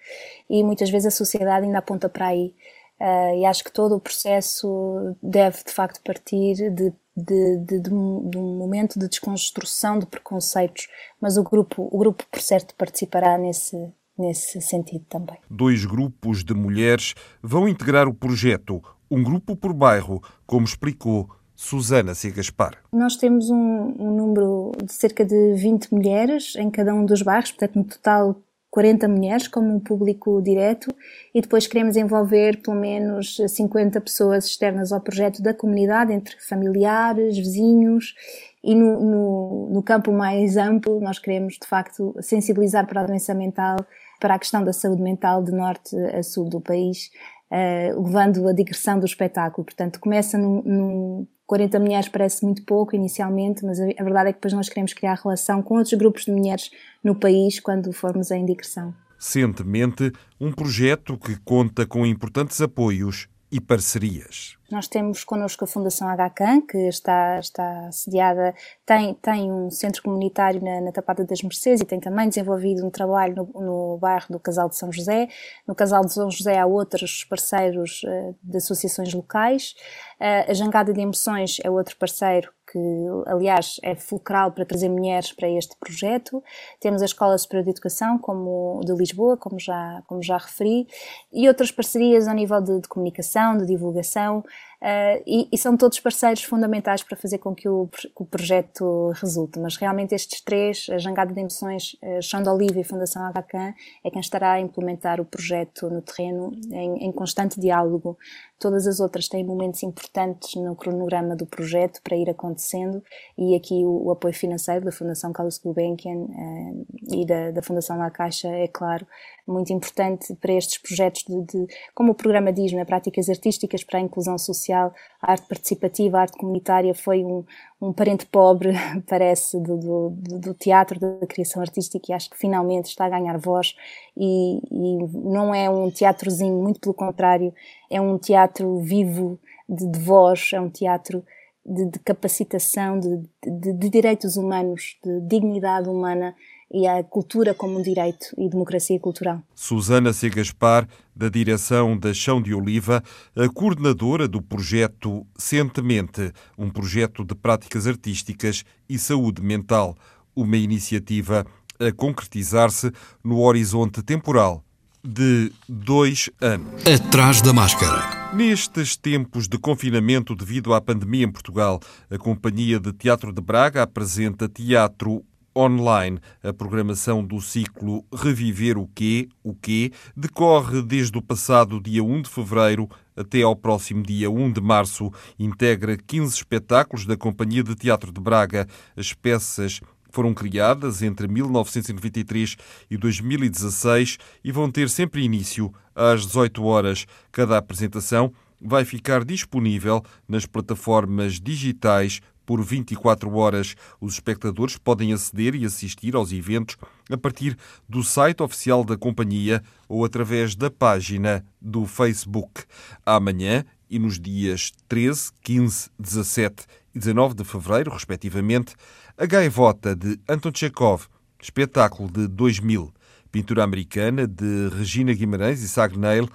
e 0.49 0.65
muitas 0.65 0.89
vezes 0.89 1.07
a 1.07 1.11
sociedade 1.11 1.67
ainda 1.67 1.79
aponta 1.79 2.09
para 2.09 2.29
aí. 2.29 2.55
Uh, 2.99 3.37
e 3.41 3.45
acho 3.45 3.63
que 3.63 3.73
todo 3.73 3.95
o 3.97 4.01
processo 4.01 5.15
deve 5.23 5.65
de 5.65 5.73
facto 5.73 6.01
partir 6.03 6.55
de, 6.55 6.71
de, 6.71 6.93
de, 7.17 7.81
de, 7.81 7.93
um, 7.93 8.57
momento 8.57 8.99
de 8.99 9.07
desconstrução 9.07 9.99
de 9.99 10.07
preconceitos, 10.07 10.89
mas 11.21 11.37
o 11.37 11.43
grupo, 11.43 11.87
o 11.91 11.99
grupo 11.99 12.25
por 12.31 12.41
certo 12.41 12.75
participará 12.77 13.37
nesse, 13.37 13.93
nesse 14.17 14.63
sentido 14.63 15.05
também. 15.11 15.37
Dois 15.51 15.85
grupos 15.85 16.43
de 16.43 16.55
mulheres 16.55 17.15
vão 17.43 17.69
integrar 17.69 18.09
o 18.09 18.15
projeto, 18.15 18.83
um 19.11 19.23
grupo 19.23 19.55
por 19.55 19.75
bairro, 19.75 20.23
como 20.47 20.65
explicou 20.65 21.29
Susana 21.57 22.15
C. 22.15 22.31
Gaspar. 22.31 22.79
Nós 22.93 23.17
temos 23.17 23.51
um, 23.51 23.57
um, 23.57 24.17
número 24.17 24.73
de 24.83 24.93
cerca 24.93 25.25
de 25.25 25.55
20 25.55 25.93
mulheres 25.93 26.55
em 26.57 26.71
cada 26.71 26.95
um 26.95 27.05
dos 27.05 27.23
bairros, 27.23 27.53
portanto, 27.53 27.77
no 27.77 27.85
total 27.85 28.37
40 28.75 29.07
mulheres 29.07 29.47
como 29.47 29.73
um 29.73 29.79
público 29.79 30.43
direto 30.43 30.93
e 31.33 31.41
depois 31.41 31.65
queremos 31.69 31.97
envolver 31.97 32.61
pelo 32.61 32.77
menos 32.77 33.37
50 33.49 34.01
pessoas 34.01 34.47
externas 34.47 34.91
ao 34.91 35.01
projeto 35.01 35.41
da 35.41 35.55
comunidade, 35.55 36.13
entre 36.13 36.37
familiares, 36.41 37.39
vizinhos 37.39 38.17
e 38.65 38.75
no, 38.75 39.01
no, 39.01 39.71
no 39.71 39.83
campo 39.83 40.11
mais 40.11 40.57
amplo 40.57 40.99
nós 41.01 41.21
queremos 41.21 41.55
de 41.55 41.69
facto 41.69 42.17
sensibilizar 42.21 42.85
para 42.89 43.03
a 43.03 43.07
doença 43.07 43.33
mental, 43.33 43.77
para 44.19 44.35
a 44.35 44.39
questão 44.41 44.65
da 44.65 44.73
saúde 44.73 45.03
mental 45.03 45.45
de 45.45 45.53
norte 45.53 45.97
a 45.97 46.25
sul 46.25 46.49
do 46.49 46.61
país, 46.61 47.13
uh, 47.53 48.03
levando 48.03 48.49
a 48.49 48.53
digressão 48.53 48.99
do 48.99 49.07
espetáculo. 49.07 49.65
Portanto, 49.65 50.01
começa 50.01 50.37
num, 50.37 50.63
num 50.63 51.27
40 51.47 51.79
mulheres 51.79 52.09
parece 52.09 52.45
muito 52.45 52.65
pouco 52.65 52.97
inicialmente, 52.97 53.65
mas 53.65 53.79
a 53.81 53.85
verdade 53.85 54.31
é 54.31 54.33
que 54.33 54.39
depois 54.39 54.55
nós 54.55 54.69
queremos 54.69 54.95
criar 54.95 55.15
relação 55.15 55.63
com 55.63 55.77
outros 55.77 55.93
grupos 55.95 56.25
de 56.25 56.33
mulheres 56.33 56.71
no 57.03 57.15
país 57.15 57.61
quando 57.61 57.93
formos 57.93 58.31
em 58.31 58.45
digressão. 58.45 58.95
Recentemente, 59.19 60.13
um 60.41 60.53
projeto 60.53 61.17
que 61.17 61.37
conta 61.45 61.87
com 61.87 62.05
importantes 62.07 62.61
apoios 62.61 63.29
e 63.55 63.61
parcerias. 63.61 64.57
Nós 64.69 64.89
temos 64.89 65.23
connosco 65.23 65.63
a 65.63 65.67
Fundação 65.69 66.09
HCAN, 66.09 66.61
que 66.63 66.89
está, 66.89 67.39
está 67.39 67.93
sediada, 67.93 68.53
tem, 68.85 69.15
tem 69.15 69.53
um 69.53 69.71
centro 69.71 70.03
comunitário 70.03 70.61
na, 70.61 70.81
na 70.81 70.91
Tapada 70.91 71.25
das 71.25 71.41
Mercês 71.41 71.81
e 71.81 71.85
tem 71.85 72.01
também 72.01 72.29
desenvolvido 72.29 72.85
um 72.85 72.91
trabalho 72.91 73.37
no, 73.37 73.61
no 73.61 73.99
bairro 73.99 74.27
do 74.29 74.41
Casal 74.41 74.69
de 74.69 74.77
São 74.77 74.91
José. 74.91 75.29
No 75.69 75.73
Casal 75.73 76.05
de 76.05 76.13
São 76.13 76.29
José 76.29 76.59
há 76.59 76.67
outros 76.67 77.23
parceiros 77.23 78.03
uh, 78.03 78.35
de 78.43 78.57
associações 78.57 79.15
locais. 79.15 79.77
Uh, 80.21 80.51
a 80.51 80.53
Jangada 80.53 80.93
de 80.93 81.01
Emoções 81.01 81.59
é 81.63 81.71
outro 81.71 81.97
parceiro 81.97 82.51
que, 82.75 82.79
aliás, 83.27 83.79
é 83.85 83.95
fulcral 83.95 84.51
para 84.51 84.65
trazer 84.65 84.89
mulheres 84.89 85.33
para 85.33 85.49
este 85.49 85.77
projeto. 85.77 86.43
Temos 86.81 87.03
a 87.03 87.05
Escola 87.05 87.39
Superior 87.39 87.63
de 87.63 87.71
Educação, 87.71 88.19
como 88.19 88.81
de 88.85 88.93
Lisboa, 88.93 89.37
como 89.37 89.61
já, 89.61 90.03
como 90.09 90.21
já 90.21 90.37
referi, 90.37 90.89
e 91.33 91.47
outras 91.47 91.71
parcerias 91.71 92.27
ao 92.27 92.35
nível 92.35 92.61
de, 92.61 92.81
de 92.81 92.89
comunicação, 92.89 93.57
de 93.57 93.65
divulgação, 93.65 94.43
Uh, 94.85 95.23
e, 95.27 95.49
e, 95.51 95.57
são 95.57 95.79
todos 95.79 95.99
parceiros 95.99 96.43
fundamentais 96.43 97.03
para 97.03 97.17
fazer 97.17 97.39
com 97.39 97.55
que 97.55 97.67
o, 97.67 97.89
que 97.89 98.11
o, 98.17 98.27
projeto 98.27 99.13
resulte. 99.15 99.59
Mas 99.59 99.79
realmente 99.79 100.15
estes 100.15 100.43
três, 100.43 100.89
a 100.91 100.99
Jangada 100.99 101.33
de 101.33 101.41
Emoções, 101.41 101.97
a 102.03 102.21
Chão 102.21 102.43
de 102.43 102.51
Oliva 102.51 102.79
e 102.79 102.85
Fundação 102.85 103.25
Agacan, 103.25 103.73
é 104.05 104.11
quem 104.11 104.21
estará 104.21 104.53
a 104.53 104.61
implementar 104.61 105.23
o 105.23 105.25
projeto 105.25 105.89
no 105.89 106.03
terreno 106.03 106.53
em, 106.71 107.07
em, 107.07 107.13
constante 107.13 107.59
diálogo. 107.59 108.19
Todas 108.59 108.87
as 108.87 109.01
outras 109.01 109.27
têm 109.27 109.43
momentos 109.43 109.83
importantes 109.83 110.55
no 110.55 110.77
cronograma 110.77 111.35
do 111.35 111.47
projeto 111.47 112.03
para 112.03 112.15
ir 112.15 112.29
acontecendo 112.29 113.03
e 113.39 113.57
aqui 113.57 113.87
o, 113.87 114.09
o 114.09 114.11
apoio 114.11 114.35
financeiro 114.35 114.85
da 114.85 114.93
Fundação 114.93 115.33
Carlos 115.33 115.57
Gulbenkian 115.57 116.25
uh, 116.25 116.87
e 117.11 117.25
da, 117.25 117.53
da 117.53 117.63
Fundação 117.63 117.97
La 117.97 118.11
Caixa 118.11 118.49
é 118.49 118.69
claro 118.69 119.07
muito 119.47 119.73
importante 119.73 120.35
para 120.35 120.53
estes 120.53 120.79
projetos 120.79 121.25
de, 121.25 121.43
de 121.43 121.75
como 121.95 122.13
o 122.13 122.15
programa 122.15 122.53
diz, 122.53 122.73
né, 122.73 122.85
práticas 122.85 123.29
artísticas 123.29 123.85
para 123.85 123.99
a 123.99 124.03
inclusão 124.03 124.39
social 124.39 124.74
social, 124.75 124.95
a 125.23 125.33
arte 125.33 125.47
participativa, 125.47 126.19
a 126.19 126.23
arte 126.23 126.37
comunitária 126.37 126.95
foi 126.95 127.25
um, 127.25 127.45
um 127.81 127.93
parente 127.93 128.27
pobre, 128.27 128.73
parece, 129.09 129.61
do, 129.61 129.77
do, 129.77 130.11
do, 130.41 130.55
teatro, 130.55 130.99
da 130.99 131.27
criação 131.27 131.63
artística, 131.63 132.11
e 132.11 132.15
acho 132.15 132.29
que 132.29 132.37
finalmente 132.37 132.87
está 132.87 133.07
a 133.07 133.11
ganhar 133.11 133.39
voz. 133.39 133.75
E, 134.17 134.61
e 134.71 134.99
não 135.13 135.55
é 135.55 135.71
um 135.71 135.91
teatrozinho, 135.91 136.61
muito 136.61 136.81
pelo 136.81 136.95
contrário, 136.95 137.55
é 137.91 138.01
um 138.01 138.19
teatro 138.19 138.81
vivo 138.81 139.39
de, 139.69 139.87
de 139.91 139.99
voz, 139.99 140.51
é 140.53 140.61
um 140.61 140.69
teatro 140.69 141.25
de, 141.65 141.87
de 141.87 141.99
capacitação, 142.01 142.99
de, 142.99 143.23
de, 143.43 143.73
de 143.73 143.89
direitos 143.89 144.37
humanos, 144.37 144.99
de 145.03 145.21
dignidade 145.23 145.89
humana 145.89 146.35
e 146.75 146.89
a 146.89 147.05
cultura 147.05 147.55
como 147.55 147.79
um 147.79 147.83
direito 147.83 148.27
e 148.37 148.49
democracia 148.49 148.99
cultural. 148.99 149.41
Susana 149.55 150.13
C. 150.13 150.29
Gaspar, 150.29 150.89
da 151.15 151.29
direção 151.29 151.97
da 151.97 152.13
Chão 152.13 152.43
de 152.43 152.53
Oliva, 152.53 153.01
a 153.37 153.49
coordenadora 153.49 154.27
do 154.27 154.43
projeto 154.43 155.25
Sentemente, 155.37 156.33
um 156.59 156.69
projeto 156.69 157.25
de 157.25 157.37
práticas 157.37 157.87
artísticas 157.87 158.65
e 158.89 158.99
saúde 158.99 159.41
mental, 159.41 159.95
uma 160.35 160.57
iniciativa 160.57 161.47
a 161.79 161.93
concretizar-se 161.93 162.91
no 163.23 163.41
horizonte 163.41 164.03
temporal 164.03 164.65
de 165.05 165.53
dois 165.69 166.31
anos. 166.41 166.83
Atrás 166.87 167.41
da 167.41 167.53
máscara. 167.53 168.33
Nestes 168.35 168.97
tempos 168.97 169.47
de 169.47 169.59
confinamento 169.59 170.35
devido 170.35 170.75
à 170.75 170.81
pandemia 170.81 171.25
em 171.25 171.31
Portugal, 171.31 171.79
a 172.11 172.19
Companhia 172.19 172.81
de 172.81 172.93
Teatro 172.93 173.33
de 173.33 173.41
Braga 173.41 173.83
apresenta 173.83 174.49
teatro 174.49 175.23
online. 175.57 176.19
A 176.43 176.53
programação 176.53 177.25
do 177.25 177.41
ciclo 177.41 178.05
Reviver 178.13 178.79
o 178.79 178.89
Quê? 178.95 179.29
O 179.43 179.55
Quê? 179.55 179.93
decorre 180.17 180.83
desde 180.83 181.17
o 181.17 181.23
passado 181.23 181.81
dia 181.81 182.03
1 182.03 182.23
de 182.23 182.31
fevereiro 182.31 182.89
até 183.17 183.43
ao 183.43 183.55
próximo 183.55 184.03
dia 184.03 184.31
1 184.31 184.53
de 184.53 184.61
março. 184.61 185.11
Integra 185.39 185.97
15 185.97 186.35
espetáculos 186.35 187.07
da 187.07 187.17
Companhia 187.17 187.63
de 187.63 187.75
Teatro 187.75 188.13
de 188.13 188.21
Braga. 188.21 188.67
As 188.97 189.13
peças 189.13 189.81
foram 190.11 190.33
criadas 190.33 191.03
entre 191.03 191.27
1993 191.27 192.57
e 192.91 192.97
2016 192.97 194.19
e 194.45 194.53
vão 194.53 194.71
ter 194.71 194.89
sempre 194.89 195.25
início 195.25 195.73
às 195.95 196.25
18 196.27 196.65
horas. 196.65 197.07
Cada 197.33 197.59
apresentação 197.59 198.33
vai 198.61 198.85
ficar 198.85 199.25
disponível 199.25 200.03
nas 200.29 200.47
plataformas 200.47 201.41
digitais 201.41 202.21
por 202.45 202.63
24 202.63 203.33
horas. 203.35 203.75
Os 204.01 204.15
espectadores 204.15 204.77
podem 204.77 205.13
aceder 205.13 205.55
e 205.55 205.65
assistir 205.65 206.15
aos 206.15 206.33
eventos 206.33 206.77
a 207.11 207.17
partir 207.17 207.57
do 207.89 208.03
site 208.03 208.43
oficial 208.43 208.85
da 208.85 208.97
companhia 208.97 209.63
ou 209.89 210.05
através 210.05 210.55
da 210.55 210.71
página 210.71 211.45
do 211.61 211.87
Facebook. 211.87 212.65
Amanhã 213.05 213.65
e 213.89 213.99
nos 213.99 214.19
dias 214.19 214.73
13, 214.89 215.31
15, 215.43 215.91
17 215.99 216.67
e 216.95 216.99
19 216.99 217.35
de 217.35 217.45
fevereiro, 217.45 217.93
respectivamente, 217.93 218.75
A 219.17 219.27
Gaivota 219.27 219.95
de 219.95 220.19
Anton 220.29 220.51
Chekhov, 220.53 221.07
espetáculo 221.41 222.11
de 222.11 222.27
2000, 222.27 222.93
Pintura 223.31 223.65
Americana 223.65 224.27
de 224.27 224.69
Regina 224.77 225.13
Guimarães 225.13 225.63
e 225.63 225.69
Sagnel 225.69 226.29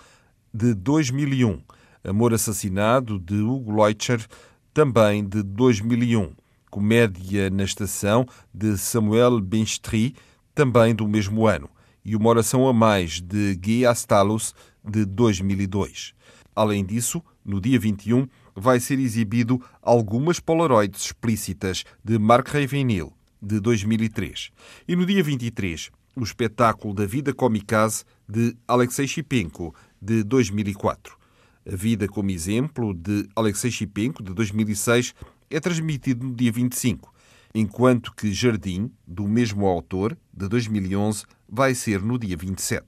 de 0.54 0.74
2001, 0.74 1.62
Amor 2.04 2.34
Assassinado 2.34 3.20
de 3.20 3.36
Hugo 3.36 3.72
Leutcher 3.72 4.26
também 4.80 5.28
de 5.28 5.44
2001. 5.44 6.32
Comédia 6.72 7.50
na 7.50 7.66
Estação, 7.66 8.26
de 8.54 8.78
Samuel 8.78 9.42
Benstri, 9.42 10.16
também 10.56 10.96
do 10.96 11.06
mesmo 11.06 11.46
ano. 11.46 11.70
E 12.06 12.16
Uma 12.16 12.30
Oração 12.30 12.66
a 12.66 12.72
Mais, 12.72 13.20
de 13.20 13.56
Guy 13.56 13.86
Astalos, 13.86 14.56
de 14.82 15.04
2002. 15.04 16.14
Além 16.56 16.86
disso, 16.86 17.22
no 17.44 17.60
dia 17.60 17.78
21, 17.78 18.26
vai 18.56 18.80
ser 18.80 19.00
exibido 19.00 19.62
algumas 19.82 20.40
Polaroids 20.40 21.08
explícitas 21.08 21.84
de 22.02 22.18
Mark 22.18 22.48
Ravenhill, 22.48 23.12
de 23.42 23.60
2003. 23.60 24.50
E 24.88 24.96
no 24.96 25.06
dia 25.06 25.22
23, 25.22 25.90
o 26.16 26.24
espetáculo 26.24 26.94
da 26.94 27.06
Vida 27.06 27.34
Comicase 27.34 28.06
de 28.26 28.56
Alexei 28.66 29.10
Shipenko, 29.10 29.76
de 30.02 30.24
2004. 30.24 31.19
A 31.72 31.76
Vida 31.76 32.08
como 32.08 32.32
Exemplo, 32.32 32.96
de 32.96 33.30
Alexei 33.36 33.70
Shipenko, 33.70 34.24
de 34.24 34.34
2006, 34.34 35.14
é 35.52 35.60
transmitido 35.60 36.26
no 36.26 36.34
dia 36.34 36.52
25, 36.52 37.14
enquanto 37.54 38.12
que 38.16 38.34
Jardim, 38.34 38.92
do 39.06 39.28
mesmo 39.28 39.68
autor, 39.68 40.18
de 40.34 40.48
2011, 40.48 41.26
vai 41.48 41.76
ser 41.76 42.02
no 42.02 42.18
dia 42.18 42.36
27. 42.36 42.84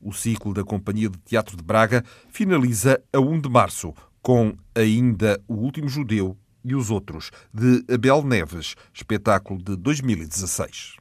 O 0.00 0.12
ciclo 0.12 0.54
da 0.54 0.62
Companhia 0.62 1.10
de 1.10 1.18
Teatro 1.18 1.56
de 1.56 1.62
Braga 1.64 2.04
finaliza 2.28 3.02
a 3.12 3.18
1 3.18 3.40
de 3.40 3.48
março, 3.48 3.92
com 4.22 4.54
ainda 4.76 5.42
O 5.48 5.54
Último 5.54 5.88
Judeu 5.88 6.38
e 6.64 6.76
os 6.76 6.88
Outros, 6.88 7.32
de 7.52 7.84
Abel 7.92 8.22
Neves, 8.22 8.76
espetáculo 8.94 9.60
de 9.60 9.74
2016. 9.74 10.98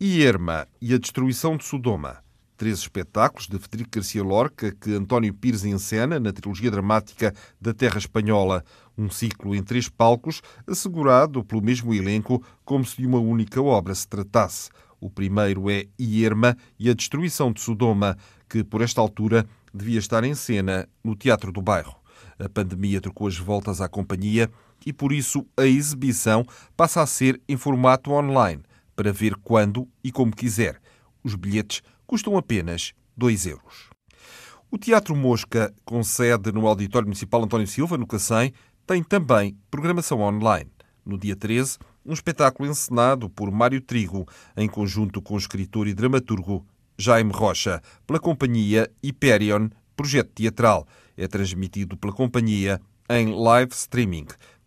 Ierma 0.00 0.66
e 0.80 0.94
a 0.94 0.98
Destruição 0.98 1.58
de 1.58 1.64
Sodoma 1.66 2.23
três 2.64 2.78
espetáculos 2.78 3.46
de 3.46 3.58
Federico 3.58 3.90
Garcia 3.92 4.24
Lorca 4.24 4.72
que 4.72 4.94
António 4.94 5.34
Pires 5.34 5.66
encena 5.66 6.18
na 6.18 6.32
trilogia 6.32 6.70
dramática 6.70 7.34
da 7.60 7.74
Terra 7.74 7.98
Espanhola, 7.98 8.64
um 8.96 9.10
ciclo 9.10 9.54
em 9.54 9.62
três 9.62 9.86
palcos, 9.90 10.40
assegurado 10.66 11.44
pelo 11.44 11.60
mesmo 11.60 11.92
elenco 11.92 12.42
como 12.64 12.82
se 12.82 12.96
de 12.96 13.06
uma 13.06 13.18
única 13.18 13.60
obra 13.60 13.94
se 13.94 14.08
tratasse. 14.08 14.70
O 14.98 15.10
primeiro 15.10 15.68
é 15.68 15.84
Ierma 16.00 16.56
e 16.78 16.88
a 16.88 16.94
Destruição 16.94 17.52
de 17.52 17.60
Sodoma, 17.60 18.16
que 18.48 18.64
por 18.64 18.80
esta 18.80 18.98
altura 18.98 19.44
devia 19.74 19.98
estar 19.98 20.24
em 20.24 20.34
cena 20.34 20.88
no 21.04 21.14
Teatro 21.14 21.52
do 21.52 21.60
Bairro. 21.60 21.96
A 22.38 22.48
pandemia 22.48 22.98
trocou 22.98 23.26
as 23.26 23.36
voltas 23.36 23.82
à 23.82 23.90
companhia 23.90 24.50
e 24.86 24.90
por 24.90 25.12
isso 25.12 25.46
a 25.54 25.66
exibição 25.66 26.46
passa 26.74 27.02
a 27.02 27.06
ser 27.06 27.38
em 27.46 27.58
formato 27.58 28.10
online, 28.10 28.62
para 28.96 29.12
ver 29.12 29.36
quando 29.36 29.86
e 30.02 30.10
como 30.10 30.34
quiser. 30.34 30.80
Os 31.22 31.34
bilhetes 31.34 31.82
custam 32.14 32.36
apenas 32.36 32.92
2 33.16 33.46
euros. 33.46 33.90
O 34.70 34.78
Teatro 34.78 35.16
Mosca, 35.16 35.74
com 35.84 36.00
sede 36.04 36.52
no 36.52 36.64
Auditório 36.64 37.08
Municipal 37.08 37.42
António 37.42 37.66
Silva, 37.66 37.98
no 37.98 38.06
Cacém, 38.06 38.52
tem 38.86 39.02
também 39.02 39.58
programação 39.68 40.20
online. 40.20 40.70
No 41.04 41.18
dia 41.18 41.34
13, 41.34 41.76
um 42.06 42.12
espetáculo 42.12 42.70
encenado 42.70 43.28
por 43.28 43.50
Mário 43.50 43.80
Trigo, 43.80 44.28
em 44.56 44.68
conjunto 44.68 45.20
com 45.20 45.34
o 45.34 45.38
escritor 45.38 45.88
e 45.88 45.92
dramaturgo 45.92 46.64
Jaime 46.96 47.32
Rocha, 47.32 47.82
pela 48.06 48.20
companhia 48.20 48.88
Hyperion 49.02 49.68
Projeto 49.96 50.30
Teatral. 50.36 50.86
É 51.16 51.26
transmitido 51.26 51.96
pela 51.96 52.12
companhia 52.12 52.80
em 53.10 53.34
live 53.34 53.72
streaming. 53.72 54.26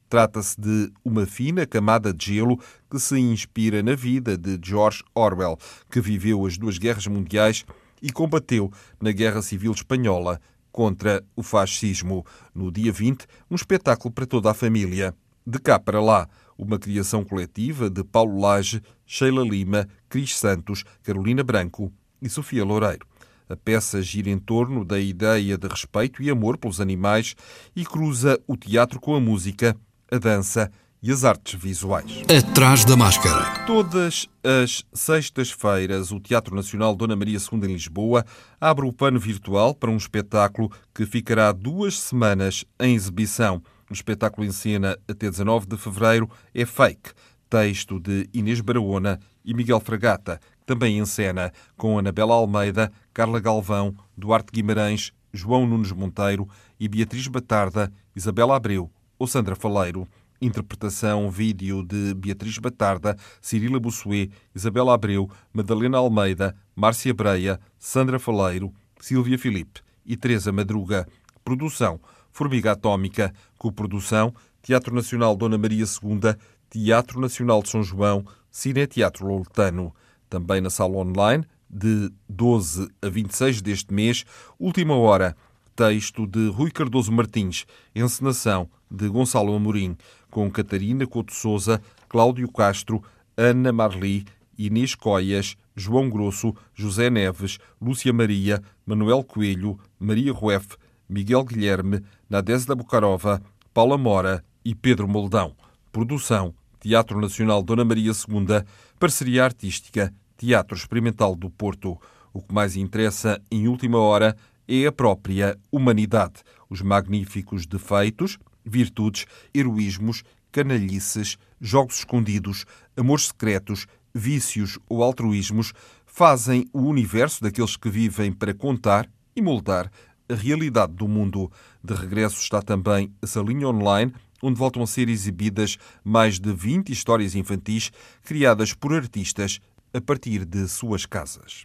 Trata-se 0.09 0.59
de 0.59 0.91
uma 1.03 1.25
fina 1.25 1.65
camada 1.65 2.13
de 2.13 2.35
gelo 2.35 2.57
que 2.89 2.97
se 2.97 3.19
inspira 3.19 3.83
na 3.83 3.93
vida 3.93 4.37
de 4.37 4.57
George 4.63 5.03
Orwell, 5.13 5.57
que 5.91 5.99
viveu 5.99 6.45
as 6.45 6.57
duas 6.57 6.77
guerras 6.77 7.07
mundiais 7.07 7.65
e 8.01 8.09
combateu 8.09 8.71
na 9.01 9.11
Guerra 9.11 9.41
Civil 9.41 9.73
Espanhola 9.73 10.39
contra 10.71 11.21
o 11.35 11.43
fascismo. 11.43 12.25
No 12.55 12.71
dia 12.71 12.91
20, 12.91 13.25
um 13.51 13.55
espetáculo 13.55 14.13
para 14.13 14.25
toda 14.25 14.49
a 14.49 14.53
família. 14.53 15.13
De 15.45 15.59
cá 15.59 15.77
para 15.77 16.01
lá, 16.01 16.27
uma 16.57 16.79
criação 16.79 17.25
coletiva 17.25 17.89
de 17.89 18.03
Paulo 18.03 18.39
Lage, 18.39 18.81
Sheila 19.05 19.43
Lima, 19.43 19.87
Cris 20.07 20.37
Santos, 20.37 20.85
Carolina 21.03 21.43
Branco 21.43 21.91
e 22.21 22.29
Sofia 22.29 22.63
Loureiro. 22.63 23.05
A 23.49 23.55
peça 23.55 24.01
gira 24.01 24.29
em 24.29 24.37
torno 24.37 24.83
da 24.83 24.99
ideia 24.99 25.57
de 25.57 25.67
respeito 25.67 26.21
e 26.21 26.29
amor 26.29 26.57
pelos 26.57 26.81
animais 26.81 27.35
e 27.75 27.85
cruza 27.85 28.39
o 28.45 28.57
teatro 28.57 28.99
com 28.99 29.15
a 29.15 29.19
música 29.19 29.75
a 30.11 30.17
dança 30.17 30.71
e 31.01 31.11
as 31.11 31.23
artes 31.23 31.59
visuais. 31.59 32.23
Atrás 32.23 32.83
da 32.83 32.95
máscara. 32.95 33.65
Todas 33.65 34.27
as 34.43 34.83
sextas-feiras, 34.93 36.11
o 36.11 36.19
Teatro 36.19 36.55
Nacional 36.55 36.95
Dona 36.95 37.15
Maria 37.15 37.37
II 37.37 37.59
em 37.63 37.73
Lisboa 37.73 38.25
abre 38.59 38.85
o 38.85 38.93
pano 38.93 39.19
virtual 39.19 39.75
para 39.75 39.91
um 39.91 39.97
espetáculo 39.97 40.71
que 40.93 41.05
ficará 41.05 41.51
duas 41.51 41.99
semanas 41.99 42.65
em 42.79 42.95
exibição. 42.95 43.61
O 43.89 43.93
espetáculo 43.93 44.45
em 44.45 44.51
cena 44.51 44.97
até 45.07 45.29
19 45.29 45.67
de 45.67 45.77
fevereiro 45.77 46.29
é 46.53 46.65
Fake, 46.65 47.11
texto 47.49 47.99
de 47.99 48.27
Inês 48.33 48.59
Barahona 48.59 49.19
e 49.45 49.53
Miguel 49.53 49.79
Fragata, 49.79 50.39
também 50.65 50.97
em 50.97 51.05
cena 51.05 51.53
com 51.77 51.97
Anabela 51.97 52.33
Almeida, 52.33 52.91
Carla 53.13 53.39
Galvão, 53.39 53.95
Duarte 54.17 54.51
Guimarães, 54.51 55.13
João 55.31 55.65
Nunes 55.65 55.91
Monteiro 55.91 56.49
e 56.77 56.87
Beatriz 56.89 57.27
Batarda, 57.27 57.91
Isabela 58.15 58.57
Abreu 58.57 58.91
ou 59.17 59.27
Sandra 59.27 59.55
Faleiro. 59.55 60.07
Interpretação 60.39 61.31
vídeo 61.31 61.83
de 61.83 62.13
Beatriz 62.13 62.57
Batarda, 62.59 63.17
Cirila 63.41 63.79
Bussuet, 63.79 64.31
Isabela 64.53 64.93
Abreu, 64.93 65.29
Madalena 65.51 65.97
Almeida, 65.97 66.55
Márcia 66.75 67.13
Breia, 67.13 67.59
Sandra 67.79 68.19
Faleiro, 68.19 68.71
Silvia 68.99 69.37
Filipe 69.37 69.81
e 70.05 70.15
Teresa 70.15 70.51
Madruga. 70.51 71.07
Produção 71.43 71.99
Formiga 72.31 72.73
Atómica. 72.73 73.33
Coprodução 73.57 74.33
Teatro 74.61 74.93
Nacional 74.93 75.35
Dona 75.35 75.57
Maria 75.57 75.85
II, 75.85 76.35
Teatro 76.69 77.19
Nacional 77.19 77.63
de 77.63 77.69
São 77.69 77.81
João, 77.81 78.25
Cine 78.51 78.85
Teatro 78.85 79.25
Loletano. 79.25 79.95
Também 80.29 80.59
na 80.59 80.69
sala 80.69 80.97
online, 80.97 81.45
de 81.69 82.11
12 82.27 82.89
a 83.01 83.09
26 83.09 83.61
deste 83.61 83.93
mês, 83.93 84.25
última 84.59 84.95
hora 84.95 85.35
texto 85.77 86.25
de 86.25 86.49
Rui 86.49 86.71
Cardoso 86.71 87.11
Martins, 87.11 87.67
encenação 87.95 88.67
de 88.89 89.07
Gonçalo 89.07 89.55
Amorim, 89.55 89.95
com 90.31 90.49
Catarina 90.49 91.05
Couto 91.05 91.35
Souza, 91.35 91.79
Cláudio 92.09 92.51
Castro, 92.51 93.03
Ana 93.37 93.71
Marli, 93.71 94.25
Inês 94.57 94.95
Coias, 94.95 95.55
João 95.75 96.09
Grosso, 96.09 96.55
José 96.73 97.11
Neves, 97.11 97.59
Lúcia 97.79 98.11
Maria, 98.11 98.59
Manuel 98.87 99.23
Coelho, 99.23 99.77
Maria 99.99 100.33
Rueff, 100.33 100.75
Miguel 101.07 101.45
Guilherme, 101.45 102.01
Nadezda 102.27 102.75
Bucarova, 102.75 103.39
Paula 103.71 103.99
Mora 103.99 104.43
e 104.65 104.73
Pedro 104.73 105.07
Moldão. 105.07 105.55
Produção 105.91 106.55
Teatro 106.79 107.21
Nacional 107.21 107.61
Dona 107.61 107.85
Maria 107.85 108.11
II, 108.11 108.65
parceria 108.99 109.43
artística 109.43 110.11
Teatro 110.35 110.75
Experimental 110.75 111.35
do 111.35 111.51
Porto. 111.51 111.99
O 112.33 112.41
que 112.41 112.51
mais 112.51 112.75
interessa 112.75 113.39
em 113.51 113.67
última 113.67 113.99
hora 113.99 114.35
é 114.67 114.85
a 114.85 114.91
própria 114.91 115.57
humanidade, 115.71 116.43
os 116.69 116.81
magníficos 116.81 117.65
defeitos, 117.65 118.37
virtudes, 118.65 119.25
heroísmos, 119.53 120.23
canalhices, 120.51 121.37
jogos 121.59 121.99
escondidos, 121.99 122.65
amores 122.95 123.27
secretos, 123.27 123.87
vícios 124.13 124.77
ou 124.89 125.03
altruísmos 125.03 125.73
fazem 126.05 126.65
o 126.73 126.81
universo 126.81 127.43
daqueles 127.43 127.77
que 127.77 127.89
vivem 127.89 128.31
para 128.31 128.53
contar 128.53 129.09
e 129.35 129.41
moldar 129.41 129.91
a 130.27 130.33
realidade 130.33 130.93
do 130.93 131.07
mundo. 131.07 131.51
De 131.83 131.93
regresso 131.93 132.41
está 132.41 132.61
também 132.61 133.13
a 133.21 133.27
salinha 133.27 133.67
online, 133.67 134.13
onde 134.41 134.57
voltam 134.57 134.83
a 134.83 134.87
ser 134.87 135.09
exibidas 135.09 135.77
mais 136.03 136.39
de 136.39 136.53
20 136.53 136.91
histórias 136.91 137.35
infantis 137.35 137.91
criadas 138.23 138.73
por 138.73 138.93
artistas 138.93 139.59
a 139.93 140.01
partir 140.01 140.43
de 140.45 140.67
suas 140.67 141.05
casas. 141.05 141.63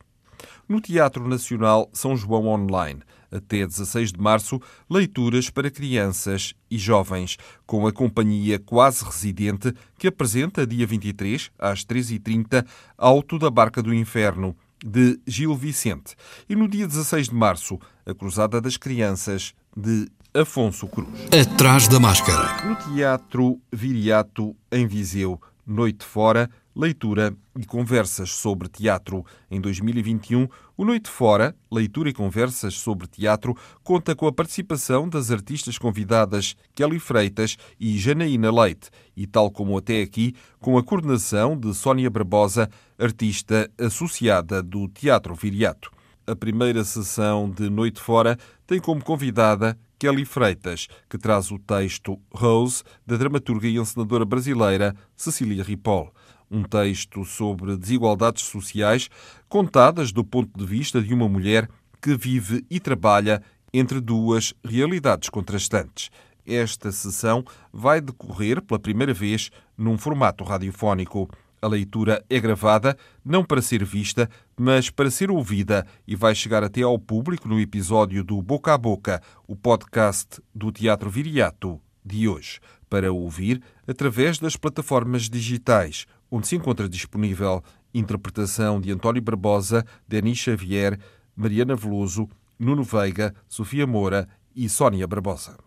No 0.68 0.80
Teatro 0.80 1.28
Nacional 1.28 1.88
São 1.92 2.16
João 2.16 2.46
Online, 2.46 3.00
até 3.30 3.66
16 3.66 4.12
de 4.12 4.20
março, 4.20 4.61
leituras 4.88 5.49
para 5.49 5.70
crianças 5.70 6.54
e 6.70 6.78
jovens, 6.78 7.38
com 7.66 7.87
a 7.87 7.92
companhia 7.92 8.58
Quase 8.58 9.04
Residente, 9.04 9.72
que 9.99 10.06
apresenta, 10.06 10.66
dia 10.66 10.87
23, 10.87 11.50
às 11.58 11.84
13h30, 11.84 12.66
Alto 12.99 13.38
da 13.38 13.50
Barca 13.50 13.82
do 13.82 13.94
Inferno, 13.94 14.54
de 14.84 15.18
Gil 15.26 15.54
Vicente. 15.54 16.14
E 16.49 16.54
no 16.54 16.68
dia 16.68 16.87
16 16.87 17.28
de 17.28 17.34
março, 17.34 17.78
a 18.04 18.14
Cruzada 18.14 18.61
das 18.61 18.76
Crianças, 18.76 19.54
de 19.76 20.08
Afonso 20.34 20.87
Cruz. 20.87 21.08
Atrás 21.30 21.88
da 21.88 22.00
máscara. 22.00 22.66
No 22.66 22.76
Teatro 22.76 23.61
Viriato, 23.72 24.56
em 24.70 24.87
Viseu, 24.87 25.40
Noite 25.66 26.04
Fora, 26.04 26.50
leitura 26.74 27.36
e 27.58 27.64
conversas 27.64 28.30
sobre 28.30 28.68
teatro. 28.68 29.24
Em 29.50 29.60
2021, 29.60 30.48
o 30.76 30.84
Noite 30.84 31.08
Fora, 31.08 31.54
leitura 31.70 32.08
e 32.08 32.12
conversas 32.12 32.74
sobre 32.74 33.06
teatro, 33.06 33.56
conta 33.82 34.14
com 34.14 34.26
a 34.26 34.32
participação 34.32 35.08
das 35.08 35.30
artistas 35.30 35.78
convidadas 35.78 36.56
Kelly 36.74 36.98
Freitas 36.98 37.56
e 37.78 37.98
Janaína 37.98 38.50
Leite, 38.50 38.90
e 39.16 39.26
tal 39.26 39.50
como 39.50 39.76
até 39.76 40.02
aqui, 40.02 40.34
com 40.60 40.78
a 40.78 40.82
coordenação 40.82 41.56
de 41.56 41.74
Sónia 41.74 42.10
Barbosa, 42.10 42.68
artista 42.98 43.70
associada 43.78 44.62
do 44.62 44.88
Teatro 44.88 45.34
Viriato. 45.34 45.90
A 46.26 46.36
primeira 46.36 46.84
sessão 46.84 47.50
de 47.50 47.68
Noite 47.68 48.00
Fora 48.00 48.38
tem 48.66 48.80
como 48.80 49.02
convidada 49.02 49.76
Kelly 49.98 50.24
Freitas, 50.24 50.88
que 51.08 51.18
traz 51.18 51.50
o 51.50 51.58
texto 51.58 52.18
Rose, 52.32 52.82
da 53.06 53.16
dramaturga 53.16 53.68
e 53.68 53.76
encenadora 53.76 54.24
brasileira 54.24 54.94
Cecília 55.16 55.62
Ripoll 55.62 56.12
um 56.52 56.62
texto 56.62 57.25
sobre 57.25 57.76
desigualdades 57.76 58.44
sociais 58.44 59.09
contadas 59.49 60.12
do 60.12 60.23
ponto 60.23 60.50
de 60.56 60.66
vista 60.66 61.00
de 61.00 61.14
uma 61.14 61.28
mulher 61.28 61.68
que 62.00 62.14
vive 62.14 62.64
e 62.71 62.78
trabalha 62.78 63.42
entre 63.73 64.00
duas 64.00 64.52
realidades 64.62 65.30
contrastantes. 65.30 66.11
Esta 66.47 66.92
sessão 66.92 67.42
vai 67.73 68.00
decorrer 68.00 68.61
pela 68.61 68.78
primeira 68.78 69.14
vez 69.14 69.50
num 69.78 69.97
formato 69.97 70.44
radiofónico. 70.44 71.30
A 71.62 71.68
leitura 71.68 72.23
é 72.28 72.40
gravada 72.40 72.99
não 73.25 73.44
para 73.44 73.62
ser 73.62 73.85
vista, 73.85 74.28
mas 74.59 74.90
para 74.90 75.11
ser 75.11 75.30
ouvida 75.30 75.87
e 76.07 76.16
vai 76.16 76.35
chegar 76.35 76.64
até 76.64 76.83
ao 76.83 76.98
público 76.98 77.48
no 77.48 77.61
episódio 77.61 78.24
do 78.24 78.42
Boca 78.42 78.74
a 78.74 78.79
Boca, 78.79 79.22
o 79.46 79.55
podcast 79.55 80.42
do 80.53 80.72
Teatro 80.72 81.09
Viriato 81.09 81.81
de 82.05 82.26
hoje, 82.26 82.59
para 82.90 83.12
ouvir 83.12 83.62
através 83.87 84.40
das 84.40 84.57
plataformas 84.57 85.31
digitais 85.31 86.05
onde 86.33 86.49
se 86.49 86.57
encontra 86.57 86.88
disponível 86.88 87.62
interpretação 87.92 88.81
de 88.81 88.90
António 88.90 89.21
Barbosa, 89.21 89.85
Denis 90.09 90.38
Xavier, 90.38 90.99
Mariana 91.37 91.77
Veloso, 91.77 92.27
Nuno 92.59 92.83
Veiga, 92.83 93.35
Sofia 93.47 93.87
Moura 93.87 94.27
e 94.57 94.66
Sónia 94.66 95.07
Barbosa. 95.07 95.59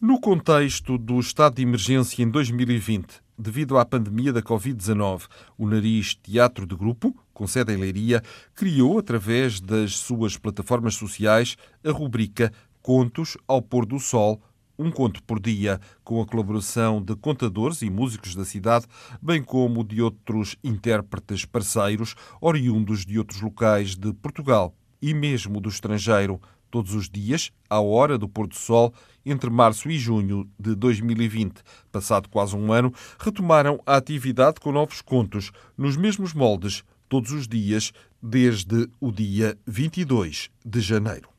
No 0.00 0.18
contexto 0.18 0.96
do 0.96 1.20
estado 1.20 1.56
de 1.56 1.62
emergência 1.62 2.22
em 2.22 2.30
2020, 2.30 3.20
devido 3.38 3.76
à 3.76 3.84
pandemia 3.84 4.32
da 4.32 4.40
Covid-19, 4.40 5.24
o 5.58 5.68
Nariz 5.68 6.14
Teatro 6.14 6.66
de 6.66 6.74
Grupo, 6.74 7.14
com 7.34 7.46
sede 7.46 7.74
em 7.74 7.76
Leiria, 7.76 8.22
criou, 8.54 8.98
através 8.98 9.60
das 9.60 9.98
suas 9.98 10.38
plataformas 10.38 10.94
sociais, 10.94 11.56
a 11.84 11.90
rubrica 11.90 12.50
Contos 12.80 13.36
ao 13.46 13.60
Pôr 13.60 13.84
do 13.84 14.00
Sol 14.00 14.40
um 14.80 14.90
conto 14.90 15.22
por 15.22 15.38
dia, 15.38 15.78
com 16.02 16.22
a 16.22 16.26
colaboração 16.26 17.02
de 17.02 17.14
contadores 17.14 17.82
e 17.82 17.90
músicos 17.90 18.34
da 18.34 18.44
cidade, 18.44 18.86
bem 19.20 19.42
como 19.42 19.84
de 19.84 20.00
outros 20.00 20.56
intérpretes 20.64 21.44
parceiros, 21.44 22.14
oriundos 22.40 23.04
de 23.04 23.18
outros 23.18 23.42
locais 23.42 23.94
de 23.94 24.12
Portugal 24.14 24.74
e 25.02 25.12
mesmo 25.12 25.60
do 25.60 25.68
estrangeiro, 25.68 26.40
todos 26.70 26.94
os 26.94 27.10
dias, 27.10 27.50
à 27.68 27.80
hora 27.80 28.16
do 28.16 28.28
pôr 28.28 28.46
do 28.46 28.54
sol, 28.54 28.94
entre 29.26 29.50
março 29.50 29.90
e 29.90 29.98
junho 29.98 30.48
de 30.58 30.74
2020. 30.74 31.62
Passado 31.92 32.28
quase 32.28 32.56
um 32.56 32.72
ano, 32.72 32.92
retomaram 33.18 33.80
a 33.84 33.96
atividade 33.96 34.60
com 34.60 34.72
novos 34.72 35.02
contos, 35.02 35.50
nos 35.76 35.96
mesmos 35.96 36.32
moldes, 36.32 36.84
todos 37.08 37.32
os 37.32 37.46
dias, 37.46 37.92
desde 38.22 38.88
o 39.00 39.10
dia 39.10 39.58
22 39.66 40.48
de 40.64 40.80
janeiro. 40.80 41.29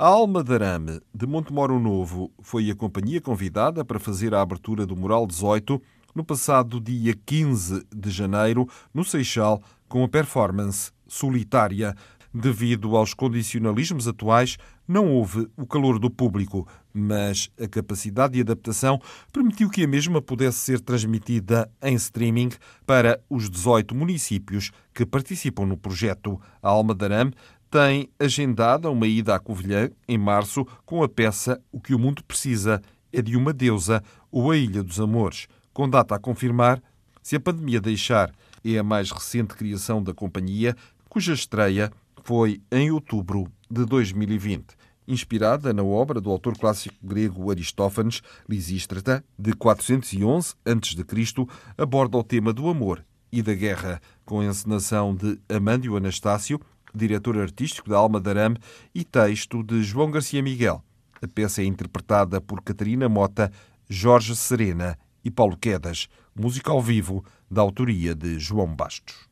A 0.00 0.06
Alma 0.06 0.44
de 0.44 1.26
Montemoro 1.26 1.80
Novo, 1.80 2.30
foi 2.40 2.70
a 2.70 2.76
companhia 2.76 3.20
convidada 3.20 3.84
para 3.84 3.98
fazer 3.98 4.32
a 4.32 4.40
abertura 4.40 4.86
do 4.86 4.94
Mural 4.94 5.26
18 5.26 5.82
no 6.14 6.22
passado 6.22 6.80
dia 6.80 7.16
15 7.26 7.84
de 7.92 8.08
janeiro, 8.08 8.68
no 8.94 9.04
Seixal, 9.04 9.60
com 9.88 10.04
a 10.04 10.08
performance 10.08 10.92
solitária. 11.08 11.96
Devido 12.32 12.94
aos 12.96 13.12
condicionalismos 13.12 14.06
atuais, 14.06 14.56
não 14.86 15.10
houve 15.12 15.48
o 15.56 15.66
calor 15.66 15.98
do 15.98 16.08
público, 16.08 16.68
mas 16.94 17.50
a 17.60 17.66
capacidade 17.66 18.34
de 18.34 18.42
adaptação 18.42 19.00
permitiu 19.32 19.68
que 19.68 19.82
a 19.82 19.88
mesma 19.88 20.22
pudesse 20.22 20.58
ser 20.58 20.80
transmitida 20.80 21.68
em 21.82 21.94
streaming 21.94 22.50
para 22.86 23.20
os 23.28 23.50
18 23.50 23.94
municípios 23.94 24.70
que 24.94 25.04
participam 25.06 25.66
no 25.66 25.76
projeto. 25.76 26.40
A 26.62 26.68
Alma 26.68 26.94
de 26.94 27.04
Arame 27.04 27.32
tem 27.70 28.08
agendada 28.18 28.90
uma 28.90 29.06
ida 29.06 29.34
à 29.34 29.38
Covilhã 29.38 29.90
em 30.06 30.16
março 30.16 30.66
com 30.84 31.02
a 31.02 31.08
peça 31.08 31.60
O 31.70 31.80
que 31.80 31.94
o 31.94 31.98
mundo 31.98 32.24
precisa 32.24 32.80
é 33.12 33.20
de 33.20 33.36
uma 33.36 33.52
deusa 33.52 34.02
ou 34.30 34.50
a 34.50 34.56
Ilha 34.56 34.82
dos 34.82 35.00
Amores, 35.00 35.46
com 35.72 35.88
data 35.88 36.14
a 36.14 36.18
confirmar 36.18 36.82
se 37.22 37.36
a 37.36 37.40
pandemia 37.40 37.80
deixar. 37.80 38.32
É 38.64 38.78
a 38.78 38.82
mais 38.82 39.10
recente 39.10 39.54
criação 39.54 40.02
da 40.02 40.12
companhia, 40.12 40.74
cuja 41.08 41.32
estreia 41.32 41.92
foi 42.22 42.60
em 42.70 42.90
outubro 42.90 43.50
de 43.70 43.84
2020. 43.84 44.64
Inspirada 45.06 45.72
na 45.72 45.82
obra 45.82 46.20
do 46.20 46.30
autor 46.30 46.56
clássico 46.58 46.96
grego 47.02 47.50
Aristófanes, 47.50 48.20
Lisístrata, 48.48 49.24
de 49.38 49.52
411 49.52 50.54
a.C., 50.66 51.46
aborda 51.78 52.18
o 52.18 52.24
tema 52.24 52.52
do 52.52 52.68
amor 52.68 53.04
e 53.32 53.42
da 53.42 53.54
guerra, 53.54 54.02
com 54.24 54.40
a 54.40 54.44
encenação 54.44 55.14
de 55.14 55.38
Amândio 55.48 55.96
Anastácio, 55.96 56.60
diretor 56.98 57.38
artístico 57.38 57.88
da 57.88 57.96
Alma 57.96 58.20
de 58.20 58.28
Arame, 58.28 58.58
e 58.94 59.04
texto 59.04 59.62
de 59.62 59.82
João 59.82 60.10
Garcia 60.10 60.42
Miguel. 60.42 60.84
A 61.22 61.26
peça 61.26 61.62
é 61.62 61.64
interpretada 61.64 62.40
por 62.40 62.62
Catarina 62.62 63.08
Mota, 63.08 63.50
Jorge 63.88 64.36
Serena 64.36 64.98
e 65.24 65.30
Paulo 65.30 65.56
Quedas, 65.56 66.08
música 66.34 66.70
ao 66.70 66.82
vivo 66.82 67.24
da 67.50 67.62
autoria 67.62 68.14
de 68.14 68.38
João 68.38 68.74
Bastos. 68.74 69.28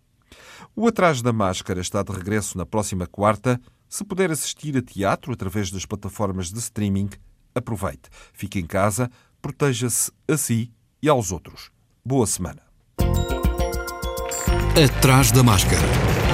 O 0.74 0.86
Atrás 0.86 1.22
da 1.22 1.32
Máscara 1.32 1.80
está 1.80 2.02
de 2.02 2.12
regresso 2.12 2.58
na 2.58 2.66
próxima 2.66 3.06
quarta. 3.06 3.60
Se 3.88 4.04
puder 4.04 4.30
assistir 4.30 4.76
a 4.76 4.82
teatro 4.82 5.32
através 5.32 5.70
das 5.70 5.86
plataformas 5.86 6.52
de 6.52 6.58
streaming, 6.58 7.10
aproveite. 7.54 8.08
Fique 8.32 8.58
em 8.58 8.66
casa, 8.66 9.10
proteja-se 9.40 10.10
a 10.28 10.36
si 10.36 10.72
e 11.02 11.08
aos 11.08 11.30
outros. 11.30 11.70
Boa 12.04 12.26
semana. 12.26 12.62
Atrás 14.76 15.32
da 15.32 15.42
Máscara 15.42 16.25